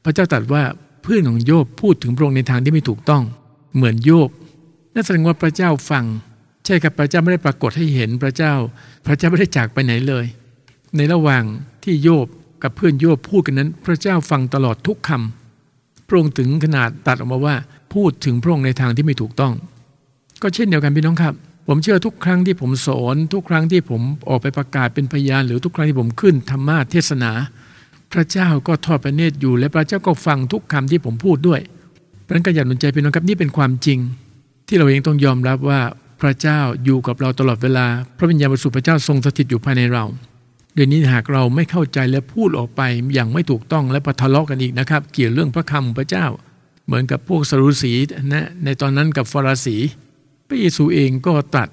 [0.04, 0.64] พระเจ้าตรัสว่า
[1.04, 3.24] เพื่อนของโยบพูดถึงพระองค์ในทางที่ไม่ถูกต้อง
[3.76, 4.30] เหมือนโยบ
[4.94, 6.06] นั่นแสดงว่าพระเจ้าฟัง
[6.66, 8.54] ใช่ครับพระเจ้าไม่ได้ปรากฏให้เห็นพระเจ้า
[9.06, 10.26] พระเจ้าไม่ได้จากไปไหนเลย
[10.96, 11.44] ในระหว่าง
[11.84, 12.28] ที่โยบ
[12.64, 15.41] กับเพื่อนโยบพูดกันนั้น พระเจ้าฟังตลอดทุกคำพ
[16.12, 17.56] ระองค์ถึงขนาดตัดออกมาว่า
[17.94, 19.54] พูดถึงพระองค์ในทางที่ไม่ถูกต้อง
[20.42, 21.34] ก็เช่นเดียวกันพี่น้องครับ
[21.68, 27.32] ผมเชื่อทุกครั้งที่ผมสอน ทุกครั้งที่ผมออกไปประกาศเป็นพยาน หรือทุกครั้งที่ผมขึ้นธรรมาเทศนา
[28.14, 31.62] พระเจ้าก็ทอดพระเนตรอยู่ และพระเจ้าก็ฟังทุกคำที่ผมพูดด้วย
[32.24, 34.00] เพราะนั้นก็อยาหนุนใจพี่น้องครับนี่เป็นความจริง
[34.68, 35.80] ที่เราเองต้องยอมรับว่า
[36.22, 37.86] พระเจ้าอยู่กับเราตลอดเวลา
[38.18, 40.04] พระวิญญาณบริสุทธิ์พระเจ้าทรงสถิตอยู่ภายในเรา
[40.74, 42.82] เดี๋ยวนี้หากเราไม่เข้าใจและพูดออกไป
[43.14, 46.26] อย่างไม่ถูกต้องและปะทะเลาะกันอีกนะครับ เกี่ยวเรื่องพระคำพระเจ้า
[46.86, 47.94] เหมือนกับพวกสรุสี
[48.34, 49.78] นะในตอนนั้นกับฟาราสี
[50.48, 51.70] พระเยซูเองก็ตรัส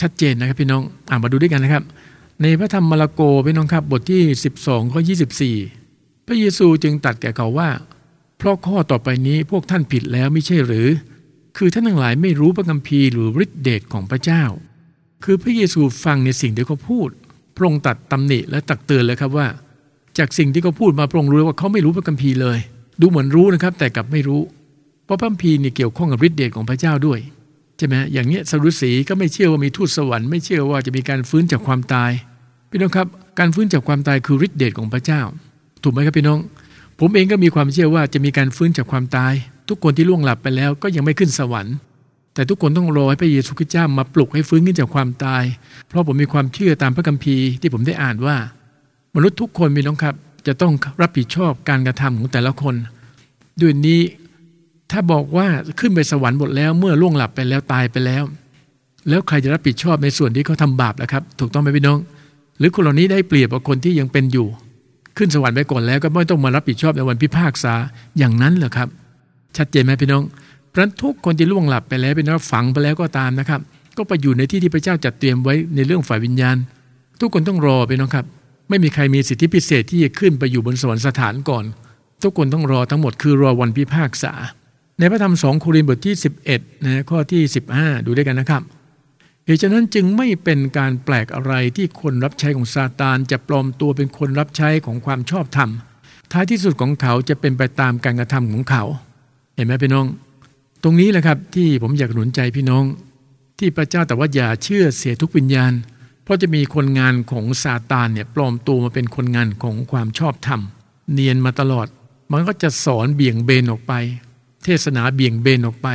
[0.00, 1.84] ชัดเจนนะครับพี่น้องอ่านมาดูด้วยกันนะครับ
[2.42, 4.22] ในพระธรรมมาระโกพี่น้องครับบทที่
[4.58, 5.00] 12ข้อ
[5.62, 7.70] 24 พระเยซูจึงตรัสแก่เขาว่า
[8.38, 10.88] เพราะข้อต่อไปนี้พวกท่านผิดแล้วไม่ใช่หรือ
[11.56, 14.44] คือท่านทั้งหลายไม่รู้พระคัมภีร์หรือฤทธิเดชของพระเจ้า
[15.24, 17.08] คือพระเยซูฟังในสิ่งที่เขาพูด
[17.56, 19.46] พระองค์ตัดตำหนิและตักเตือนเลยครับว่า
[20.18, 22.58] จากสิ่งที่เขาพูดมาพระองค์รู้ว่าเขาไม่รู้พระคัมภีร์เลย
[23.00, 24.42] ดูเหมือนรู้นะครับ แต่กลับไม่รู้
[25.04, 27.18] เพราะพระคัมภีร์นี่เกี่ยวข้องกับฤทธิเดชของพระเจ้าด้วย
[27.78, 32.10] ใช่ไหมอย่างเนี้ยสรุสีก็ไม่เชื่อว่ามีทูตสวรรค์ไม่เชื่อว่าจะมีการฟื้นจากความตาย
[32.70, 33.06] พี่น้องครับ
[33.38, 35.20] การฟื้นจากความตายคือฤทธิเดชของพระเจ้า
[35.82, 36.38] ถูกไหมครับพี่น้อง
[37.00, 39.32] ผมเองก็มีความเชื่อว่าจะมีการฟื้นจากความตาย
[39.68, 41.74] ทุกคนที่ล่วงหลับไปแล้วก็ยังไม่ขึ้นสวรรค์
[42.34, 45.44] แต่ทุกคนต้องรอให้พระเยซูคริสต์เจ้ามาปลุกให้ฟื้นขึ้นจากความตาย
[45.88, 48.36] เพราะผมมีความเชื่อตามพระคัมภีร์ที่ผมได้อ่านว่า
[49.14, 50.14] มนุษย์ทุกคนมีน้องครับ
[50.46, 52.74] จะต้องรับผิดชอบการกระทำของแต่ละคน
[53.60, 54.00] ด้วยนี้
[54.90, 55.46] ถ้าบอกว่า
[55.80, 58.22] ขึ้นไปสวรรค์หมดแล้วเมื่อล่วงหลับไปแล้วตายไปแล้ว
[59.08, 61.98] แล้วใครจะรับผิดชอบในส่วนที่เขาทาบาปล่ะครับ ถูกต้องไหมพี่น้อง
[62.58, 64.46] หรือคนเหล่านี้ได้เปรียบกับคนที่ยังเป็นอยู่
[65.16, 67.74] ขึ้นสวรรค์ไปก่อนแล้วก็ไม่ต้องมารับผิดชอบในวันพิพากษา
[68.18, 68.88] อย่างนั้นเหรอครับ
[69.56, 70.22] ชัดเจนไหมพี่น้อง
[70.72, 73.60] เพราะทุกคนที่ล่วงหลับไปแล้วเป็นว่าฝังไปแล้วก็ตามนะครับ
[73.96, 76.56] ก็ไปอยู่ในที่ที่พระเจ้าจัดเตรียมไว้ในเรื่องฝ่ายวิญญาณ
[77.20, 78.26] ทุกคนต้องรอไปน้องครับ
[78.68, 81.64] ไม่มีใครมีสิทธิพิเศษที่จะขึ้นไปอยู่บนสวรรค์สถานก่อน
[82.22, 84.32] ทุกคนต้องรอทั้งหมดคือรอวันพิพากษา
[84.98, 86.14] ในพระธรรมสองโครินธ์บทที่
[86.50, 87.42] 11นะข้อที่
[87.74, 88.62] 15 ดูด้วยกันนะครับ
[89.46, 95.70] เหตุฉะนั้นจึงไม่เป็นการแปลกอะไรที่คนรับใช้ของซาตาน จะปลอมตัวเป็นคนรับใช้ของความชอบธรรม
[96.32, 98.82] ท้ายที่สุดของเขาจะเป็นไปตามการกระทำของเขา
[99.56, 100.06] เห็นไหมพี่น้อง
[100.82, 102.84] ตรงนี้แหละครับที่ผมอยากหนุนใจพี่น้อง
[103.58, 105.72] ที่พระเจ้าแต่ว่าอย่าเชื่อเสียทุกวิญญาณ
[106.24, 110.60] เพราะจะมีคนงานของซาตานเนี่ยปลอมตัวมาเป็นคนงานของความชอบธรรม
[111.12, 111.86] เนียนมาตลอด
[112.32, 113.92] มันก็จะสอนเบี่ยงเบนออกไป
[114.64, 115.88] เทศนาเบี่ยงเบนออกไป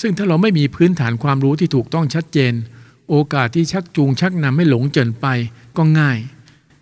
[0.00, 2.52] ซึ่งถ้าเราไม่มีพื้นฐานความรู้ที่ถูกต้องชัดเจน
[3.08, 5.26] โอกาสที่ชักจูงชักนำให้หลงเจินไป
[5.76, 6.18] ก็ง่าย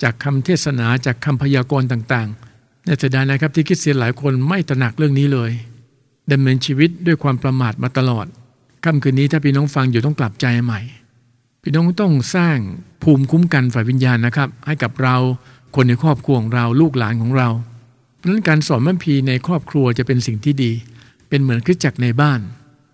[0.02, 5.50] จากคำเทศนาจากคำพยากรณ์ต่างๆในเสียดายนะครับที่คริสเตียหลายคนไม่ตระหนักเรื่องนี้เลย
[6.32, 8.26] ดำเนินชีวิตด้วยความประมาทมาตลอด
[8.84, 10.80] ค่ำคืนนี้ถ้าพี่น้องฟังอยู่ต้องกลับใจใหม่
[11.62, 12.58] พี่น้องต้องสร้าง
[13.02, 15.16] ภูมิคุ้มกันฝ่ายวิญญาณนะครับ ให้กับเรา
[15.74, 17.48] คนในครอบครัวของเราลูกหลานของเรา
[18.16, 20.72] เพราะนั้นการสอนมัมพีในครอบครัวจะเป็นสิ่งที่ดี
[21.28, 22.40] เป็นเหมือนคริสจักรในบ้าน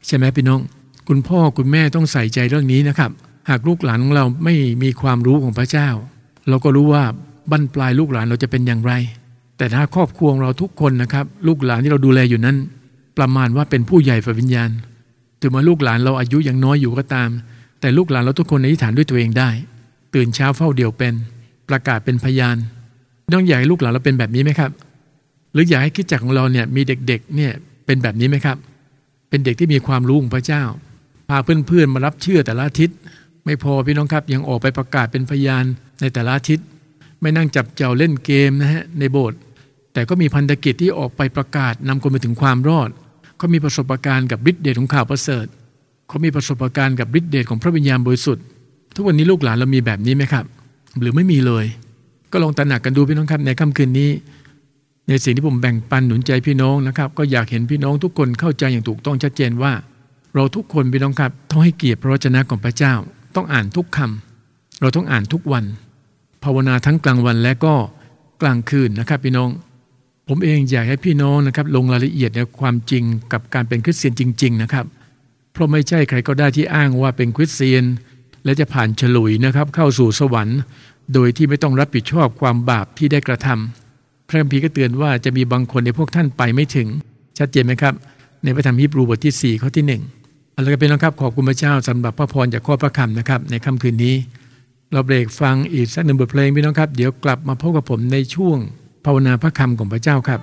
[0.06, 0.60] ใช่ไหมพี่น้อง
[1.08, 3.10] คุณพ่อคุณแม่ต้องใส่ใจเรื่องนี้นะครับ
[3.50, 5.88] หากลูกหลานของเราไม่มีความรู้ของพระเจ้า
[6.48, 7.04] เราก็รู้ว่า
[7.50, 8.92] บั้นปลายลูกหลานเราจะเป็นอย่างไร
[9.58, 12.56] แต่ถ้าครอบครัวเราทุกคนนะครับ ลูกหลานที่เราดูแลอยู่นั้น
[13.18, 14.70] ประมาณว่าเป็นผู้ใหญ่ฝ่ายวิญญาณ
[15.40, 17.30] ถึงแม้ลูกหลานเราอายุยังน้อยอยู่ก็ตาม
[17.80, 19.50] แต่ลูกหลานเราทุกคนในที่ฐานด้วยตัวเองได้
[20.14, 21.14] ตื่นเช้าเฝ้าเดียวเป็น
[21.68, 22.56] ประกาศเป็นพยาน
[23.32, 24.70] น้องอยากให้ลูกหลานเราเป็นแบบนี้ไหมครับ
[25.52, 27.52] หรืออยากให้คิดจักของเราเนี่ยมีเด็กๆเนี่ย
[27.86, 28.56] เป็นแบบนี้ไหมครับ
[29.28, 30.62] เป็นเด็กที่มีความรู้ของพระเจ้า
[31.28, 32.96] พาเพื่อนๆมารับเชื่อแต่ละอาทิตย์
[33.44, 35.64] ไม่พอพี่น้องครับยังออกไปประกาศเป็นพยาน
[36.00, 36.66] ในแต่ละอาทิตย์
[37.20, 39.38] ไม่นั่งจับเจ้าเล่นเกมนะฮะในโบสถ์
[39.92, 42.90] แต่ก็มีพันธกิจที่ออกไปประกาศนำคนไปถึงความรอด
[43.36, 45.46] เขามีประสบการณ์กับฤทธิเดชของข่าวประเสริฐ
[46.08, 48.44] เขามีประสบการณ์กับฤทธิเดชของพระวิญญาณบริสุทธิ์
[48.94, 50.44] ทุกวันนี้ลูกหลานเรามีแบบนี้ไหมครับ
[51.00, 51.64] หรือไม่มีเลย
[52.32, 54.10] ก็ลองตระหนักกันดูพี่น้องครับในค่ำคืนนี้
[55.08, 59.72] ในสิ่งที่ผมแบ่งปันหนุนใจพี่น้องนะครับ ก็อยากเห็นพี่น้องทุกคนเข้าใจอย่างถูกต้องชัดเจนว่า
[60.34, 62.94] เราทุกคนพี่น้องครับต้องให้เกียรติพระวจนะของพระเจ้า
[63.36, 65.64] ต้องอ่านทุกคำเราต้องอ่านทุกวัน
[66.44, 67.74] ภาวนาทั้งกลางวันและก็
[68.42, 69.48] กลางคืนนะครับพี่น้อง
[70.28, 74.84] ผมเองอยากให้พี่น้องนะครับลงรายละเอียดในความจริงกับการเป็นคริสเตียนจริง ๆ นะครับ
[75.52, 77.84] เพราะไม่ใช่ใครก็ได้ที่อ้างว่าเป็นคริสเตียน
[78.44, 80.58] และจะผ่านฉลุยนะครับเข้าสู่สวรรค์
[81.14, 86.88] โดยที่ไม่ต้องรับผิดชอบความบาปที่ได้กระทำพระคัมภีร์ก็เตือนว่าจะมีบางคนในพวกท่านไปไม่ถึง
[87.38, 87.94] ชัดเจนไหมครับ
[88.44, 89.84] ในพระธรรมฮีบรูบทที่4ข้อที่
[90.20, 94.14] 1เอาละครับเป็นน้องครับขอบคุณพระเจ้าสำหรับพระพรจากข้อพระคำนะครับในค่ำคืนนี้
[94.92, 98.58] เราเบรกฟังอีกสักหนึ่งบทเพลงพี่น้องครับ เดี๋ยวกลับมาพบกับผมในช่วง
[99.04, 100.40] ภาวนาพระคำของพระเจ้าครับ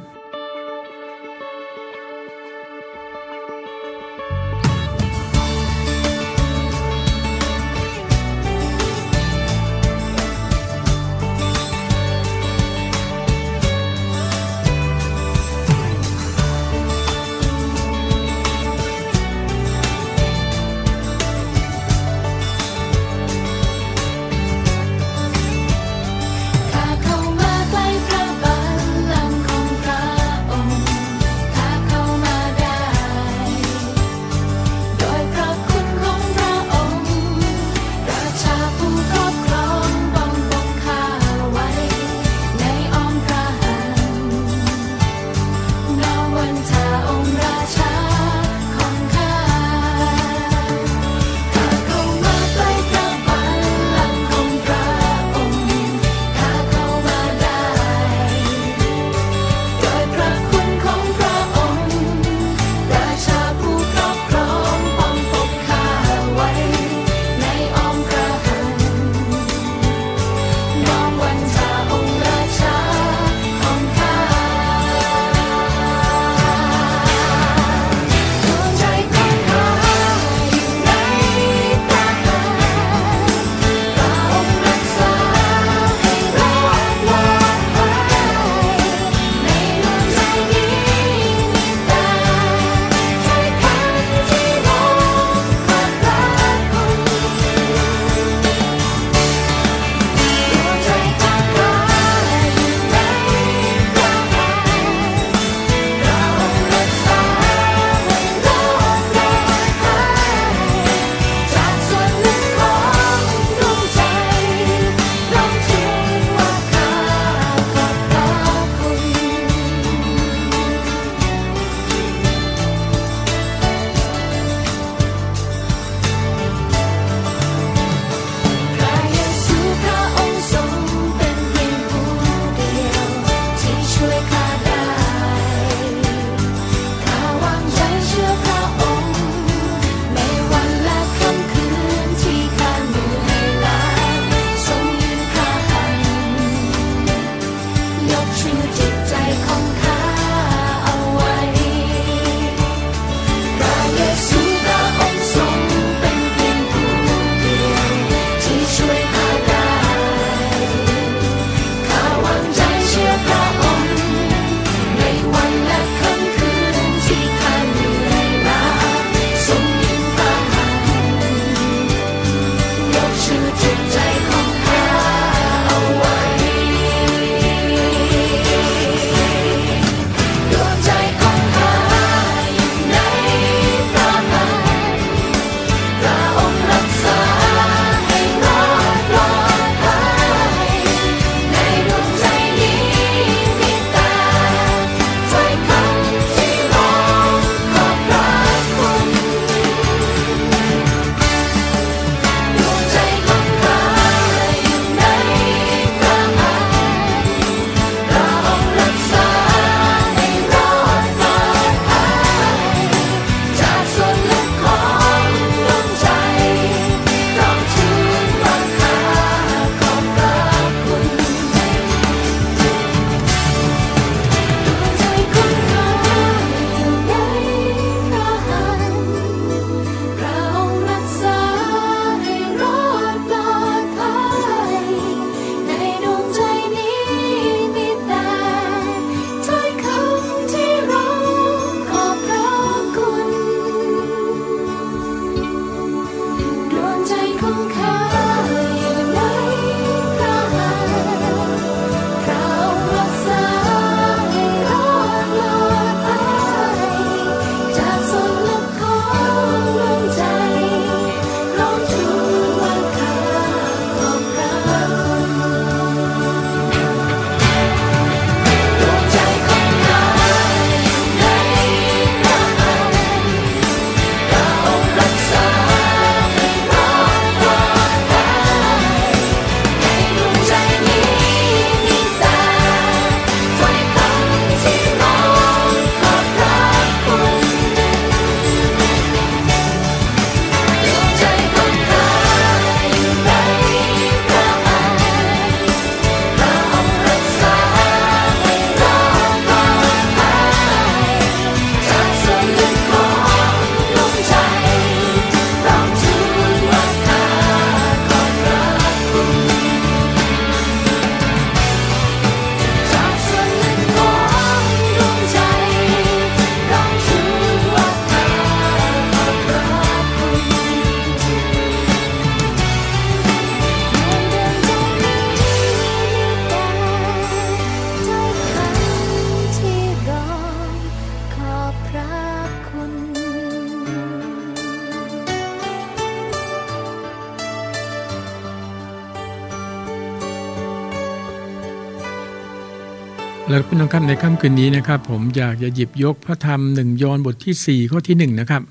[343.92, 348.64] ครับในค่ำคืนนี้นะครับ ผมอยากจะหยิบยกพระธรรมหนึ่งยอห์นบทที่ 4 ข้อที่ 1 นะครับ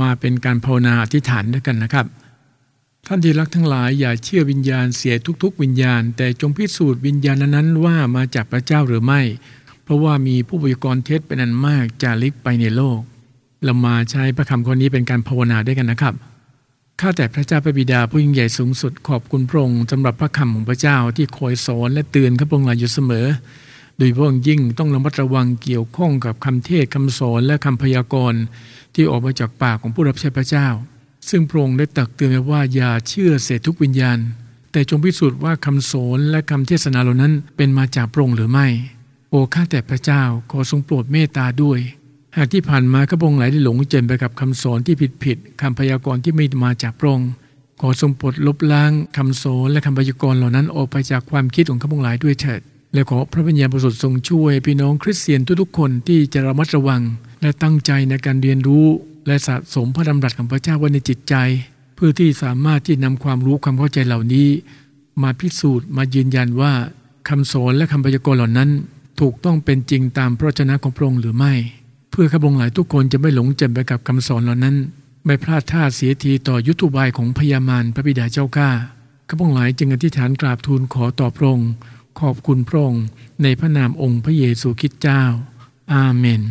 [0.00, 2.06] มาเป็นการภาวนาอธิษฐานด้วยกันนะครับ
[3.06, 9.20] ท่านที่รักทั้งหลายอย่าเชื่อวิญญาณเสียทุก ๆ วิญญาณ แต่จงพิสูจน์วิญญาณนั้นว่ามาจากพระเจ้าหรือไม่
[9.84, 13.00] เพราะว่ามีผู้บริกรเท็จเป็นอันมากจาริกไปในโลก
[13.64, 16.14] เรามาใช้พระคำข้อนี้เป็นการภาวนาด้วยกันนะครับ
[17.00, 23.26] ข้าแต่พระเจ้าพระบิดาผู้ยิ่งใหญ่สูงสุดขอบคุณพระองค์สำหรับพระคำของพระเจ้าที่คอยสอนและเตือนข้าพระองค์อยู่เสมอ
[24.02, 28.40] ดยเฉพาะยิ่งต้องระมัดระวังเกี่ยวข้องกับคำเทศคำสอนและคำพยากรณ์
[28.94, 30.68] ที่ออกมาจากปากของผู้รับใช้พระเจ้า
[31.30, 34.18] ซึ่งพระองค์ได้ตักเตือนไว้ว่าอย่าเชื่อเสทุกวิญญาณ
[34.72, 38.66] แต่จงพิสูจน์ว่าคำสอนและคำเทศนาเหล่านั้นเป็นมาจากพระองค์หรือไม่
[39.30, 41.78] โอ้ข้าแต่พระเจ้าขอทรงโปรดเมตตาด้วย
[42.36, 47.30] หากที่ผ่านมาข้าพงหลายได้หลงเจนไปกับคำสอนที่ผิดผิดคำพยากรณ์ที่ไม่มาจากพระองค์
[47.80, 52.62] ขอทรงโปลดลบล้างคำสอนและคำพยากรณ์เหล่านั้นออกไปจากความคิดของข้าพงหลายด้วยเถิด
[52.92, 57.02] และขอพระวิญญาณบริสุทธิ์ทรงช่วย พี่น้องคริสเตียนทุกๆคนที่จะระมัดระวัง
[57.42, 58.86] และตั้งใจในการเรียนรู้
[59.26, 61.34] และสะสมพระดำรัสของพระเจ้าไว้ในจิตใจ
[61.96, 64.48] เพื่อที่สามารถที่นำความรู้ความเข้าใจเหล่านี้
[65.22, 66.72] มาพิสูจน์มายืนยันว่า
[67.28, 68.70] คำสอนและคำพยากรณ์เหล่านั้น
[69.20, 71.52] ถูกต้องเป็นจริงตามพระชนะของพระองค์หรือไม่
[72.10, 74.76] เพื่อข้าพงหลายทุกคนจะไม่หลงจำไปกับคำสอนเหล่านั้น
[75.26, 78.70] ไม่พลาดท่าเสียทีต่อยุทธบายของพญามารพระบิดาเจ้าข้า
[79.28, 81.70] ข้าพงหลายจึงอธิษฐานกราบทูลขอต่อพระองค์
[82.20, 83.04] ขอบคุณพระองค์
[83.42, 85.22] ในพระนามองค์พระเยซูคริสต์เจ้า
[85.92, 86.42] อาเมน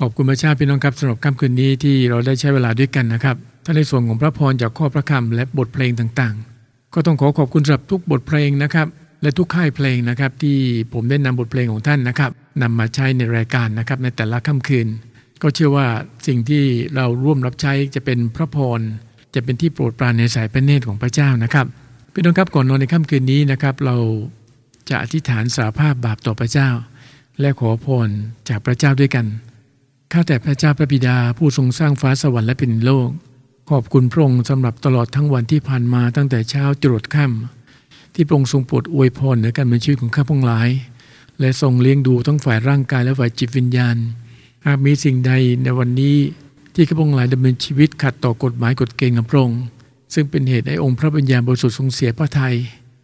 [0.00, 8.86] ขอบคุณพระเจ้าพี่น้องครับสำหรับค่ำคืนนี้ที่เราได้ใช้เวลาด้วยกันนะครับถ้าในส่วนของพระพรจากข้อพระคำและบทเพลงต่างๆ ก็ต้องขอขอบคุณสำหรับทุกบทเพลงนะครับ
[9.22, 10.58] และทุกค่ายเพลงนะครับ ที่
[10.92, 12.30] ผมได้นำบทเพลงของท่านนะครับ
[12.62, 14.86] นำมาใช้ในรายการนะครับในแต่ละค่ำคืน
[15.42, 15.86] ก็เชื่อว่า
[16.26, 16.64] สิ่งที่
[16.94, 18.80] เราร่วมรับใช้จะเป็นพระพร
[19.34, 21.66] จะเป็นที่โปรดปรานในสายพระเนตรของพระเจ้านะครับ
[22.12, 23.96] พี่น้องครับก่อนนอนในค่ำคืนนี้นะครับ เรา
[24.88, 26.70] จะอธิษฐานสาภาพบาปต่อพระเจ้า
[27.40, 28.08] และขอพร
[28.48, 29.26] จากพระเจ้าด้วยกัน
[30.12, 33.08] ข้าแต่พระเจ้าพระบิดาผู้ทรงสร้างฟ้าสวรรค์และเป็นโลก
[33.70, 40.68] ขอบคุณพระองค์สำหรับตลอดทั้งวันที่ผ่านมาตั้งแต่เช้าจรดค่ำที่พระองค์ทรงโปรดอวยพรในการเป็นชีวิตของข้าพงหลาย
[41.40, 43.96] และทรงเลี้ยงดูทั้งฝ่ายร่างกายและฝ่ายจิตวิญญาณ
[44.66, 45.32] หากมีสิ่งใด
[45.62, 46.16] ในวันนี้
[46.74, 49.62] ที่ข้าพงหลายดำเนินชีวิตขัดต่อกฎหมายกฎเกณฑ์ของพระองค์
[50.14, 52.56] ซึ่งเป็นเหตุให้องค์พระปัญญาบริสุทธิ์ทรงเสียพระทยัย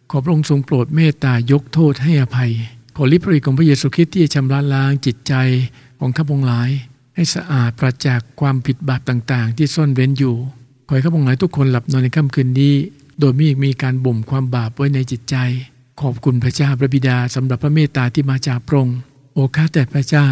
[0.09, 2.51] ขอพระองค์ทรงโปรดเมตตายกโทษให้อภัย
[2.95, 5.33] ขอฤทธิ์พระฤทธิ์ของพระเยซูคริสต์ที่จะชำระล้างจิตใจ
[5.99, 6.69] ของข้าพงหลาย
[7.15, 10.35] ให้สะอาดปราศจากความผิดบาปต่างๆ ที่ซ่อนเร้นอยู่
[10.87, 12.75] ขอให้ข้าพงหลายทุกคนหลับนอนในค่ำคืนนี้
[13.19, 15.35] โดยมีมีการบ่มความบาปไว้ในจิตใจ
[16.01, 18.97] ขอบคุณพระเจ้าพระบิดาสำหรับพระเมตตาที่มาจากพระองค์
[19.33, 20.27] โอข้าแต่พระเจ้า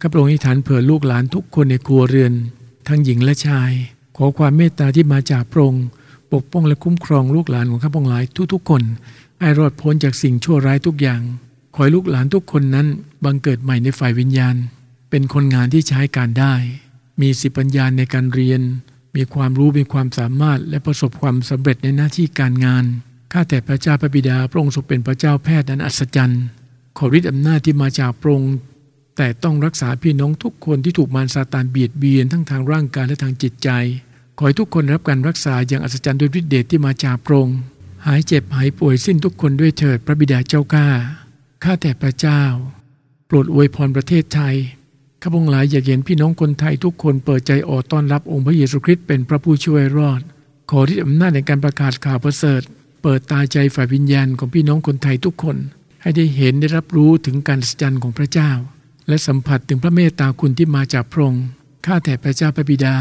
[0.00, 2.32] ข้าพระองค์อธิษฐานเผื่อลูกหลานทุกคนในครัวเรือน
[2.88, 3.70] ทั้งหญิงและชาย
[4.16, 5.84] ขอความเมตตาที่มาจากพระองค์
[6.32, 8.82] ปกป้องและคุ้มครองลูกหลานของข้าพงหลายทุกๆคน
[9.40, 11.22] ให้รอดพ้นจากสิ่งชั่วร้ายทุกอย่าง
[11.74, 12.86] ขอให้ลูกหลานทุกคนนั้น
[13.24, 14.56] บังเกิดใหม่ในฝ่ายวิญญาณ
[15.10, 16.54] เป็นคนงานที่ใช้การได้
[17.20, 18.60] มีสิปัญญาในการเรียน
[19.16, 22.84] มีความรู้มีความสามารถ และประสบความสำเร็จในหน้าที่การงาน
[23.32, 26.42] ข้าแต่พระเจ้าพระบิดาพระองค์ทรงเป็นพระเจ้าแพทย์นั้นอัศจรรย์
[26.98, 28.54] ขอฤทธิ์อำนาจที่มาจากพระองค์
[29.16, 33.68] แต่ต้องรักษาพี่น้องทุกคนที่ถูกมารซาตานเบียดเบียนทั้งทางร่างกายและทางจิตใจ
[34.38, 37.58] ขอให้ทุกคนรับการรักษาอย่างอัศจรรย์ด้วยฤทธิเดชที่มาจากพระองค์
[38.06, 40.86] หายเจ็บหายป่วยสิ้นทุกคนด้วยเถิดพระบิดาเจ้าข้า
[41.64, 42.42] ข้าแต่พระเจ้า
[43.26, 44.56] โปรดอวยพรประเทศไทย
[45.22, 50.20] ข้าพงหลายอยากเห็นพี่น้องคนไทยทุกคนเปิดใจออกต้อนรับองค์พระเยซูคริสต์เป็นพระผู้ช่วยรอด
[50.70, 52.62] ขอที่อำนาจในการประกาศข่าวประเสริฐ
[53.02, 55.56] เปิดตาใจฝ่ายวิญญาณของพี่น้องคนไทยทุกคน
[56.02, 58.50] ให้ได้เห็นได้รับรู้ถึงการสัจจ์ของพระเจ้า
[59.08, 61.44] และสัมผัสถึงพระเมตตาคุณที่มาจากพระองค์
[61.86, 62.96] ข้าแต่พระเจ้าพระบิดา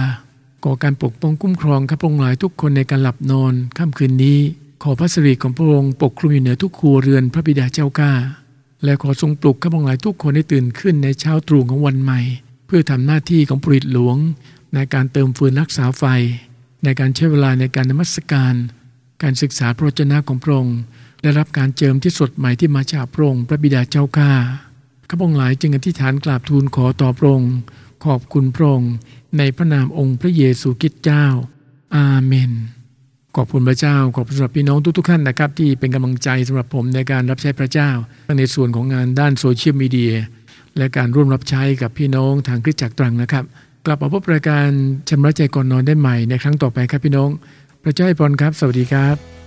[0.67, 4.39] ขอการปกป้องคุ้มครองข้าพองหลายทุกคนในการหลับนอนค่ำคืนนี้
[4.83, 8.11] ขอพระสิริของพระองค์ปกคลุมอยู่เหนือทุกครัวเรือนพระบิดาเจ้าข้า
[8.83, 12.21] และขอทรงปลุกข้าพองหลายทุกคนให้ตื่นขึ้นในเช้าตรู่ของวันใหม่
[12.65, 14.17] เพื่อทำหน้าที่ของปริตหลวง
[14.73, 16.03] ในการเติมฟืนรักษาไฟ
[16.83, 18.53] ในการใช้เวลาในการนมัสการ
[19.23, 20.77] การศึกษาพระเจ้าของพระองค์
[21.21, 24.31] ได้รับการเจิมที่สดใหม่ที่มาจากพระองค์พระบิดาเจ้าข้า
[25.09, 27.53] ข้าพระองค์ทั้งหลายจึงอธิษฐานกราบทูลขอต่อพระองค์
[28.05, 28.93] ขอบคุณพระองค์
[29.37, 31.25] ในพระนามองค์พระเยซูคริสต์เจ้า
[31.95, 32.51] อาเมน
[33.35, 37.89] ขอบคุณพระเจ้า ขอบคุณสำหรับพี่น้องทุกๆท่านนะครับ ที่เป็นกำลังใจสำหรับผมในการรับใช้พระเจ้า
[38.27, 40.13] ทั้งในส่วนของงานด้านโซเชียลมีเดีย
[40.77, 43.43] และการร่วมรับใช้กับพี่น้องทางคริสตจักรตรังนะครับ
[43.85, 44.67] กลับมาพบรายการ
[45.09, 47.29] ชำระใจก่อนนอนได้ใหม่ในครั้งต่อไปครับพี่น้อง
[47.83, 49.44] พระเจ้าให้พรครับ สวัสดีครับ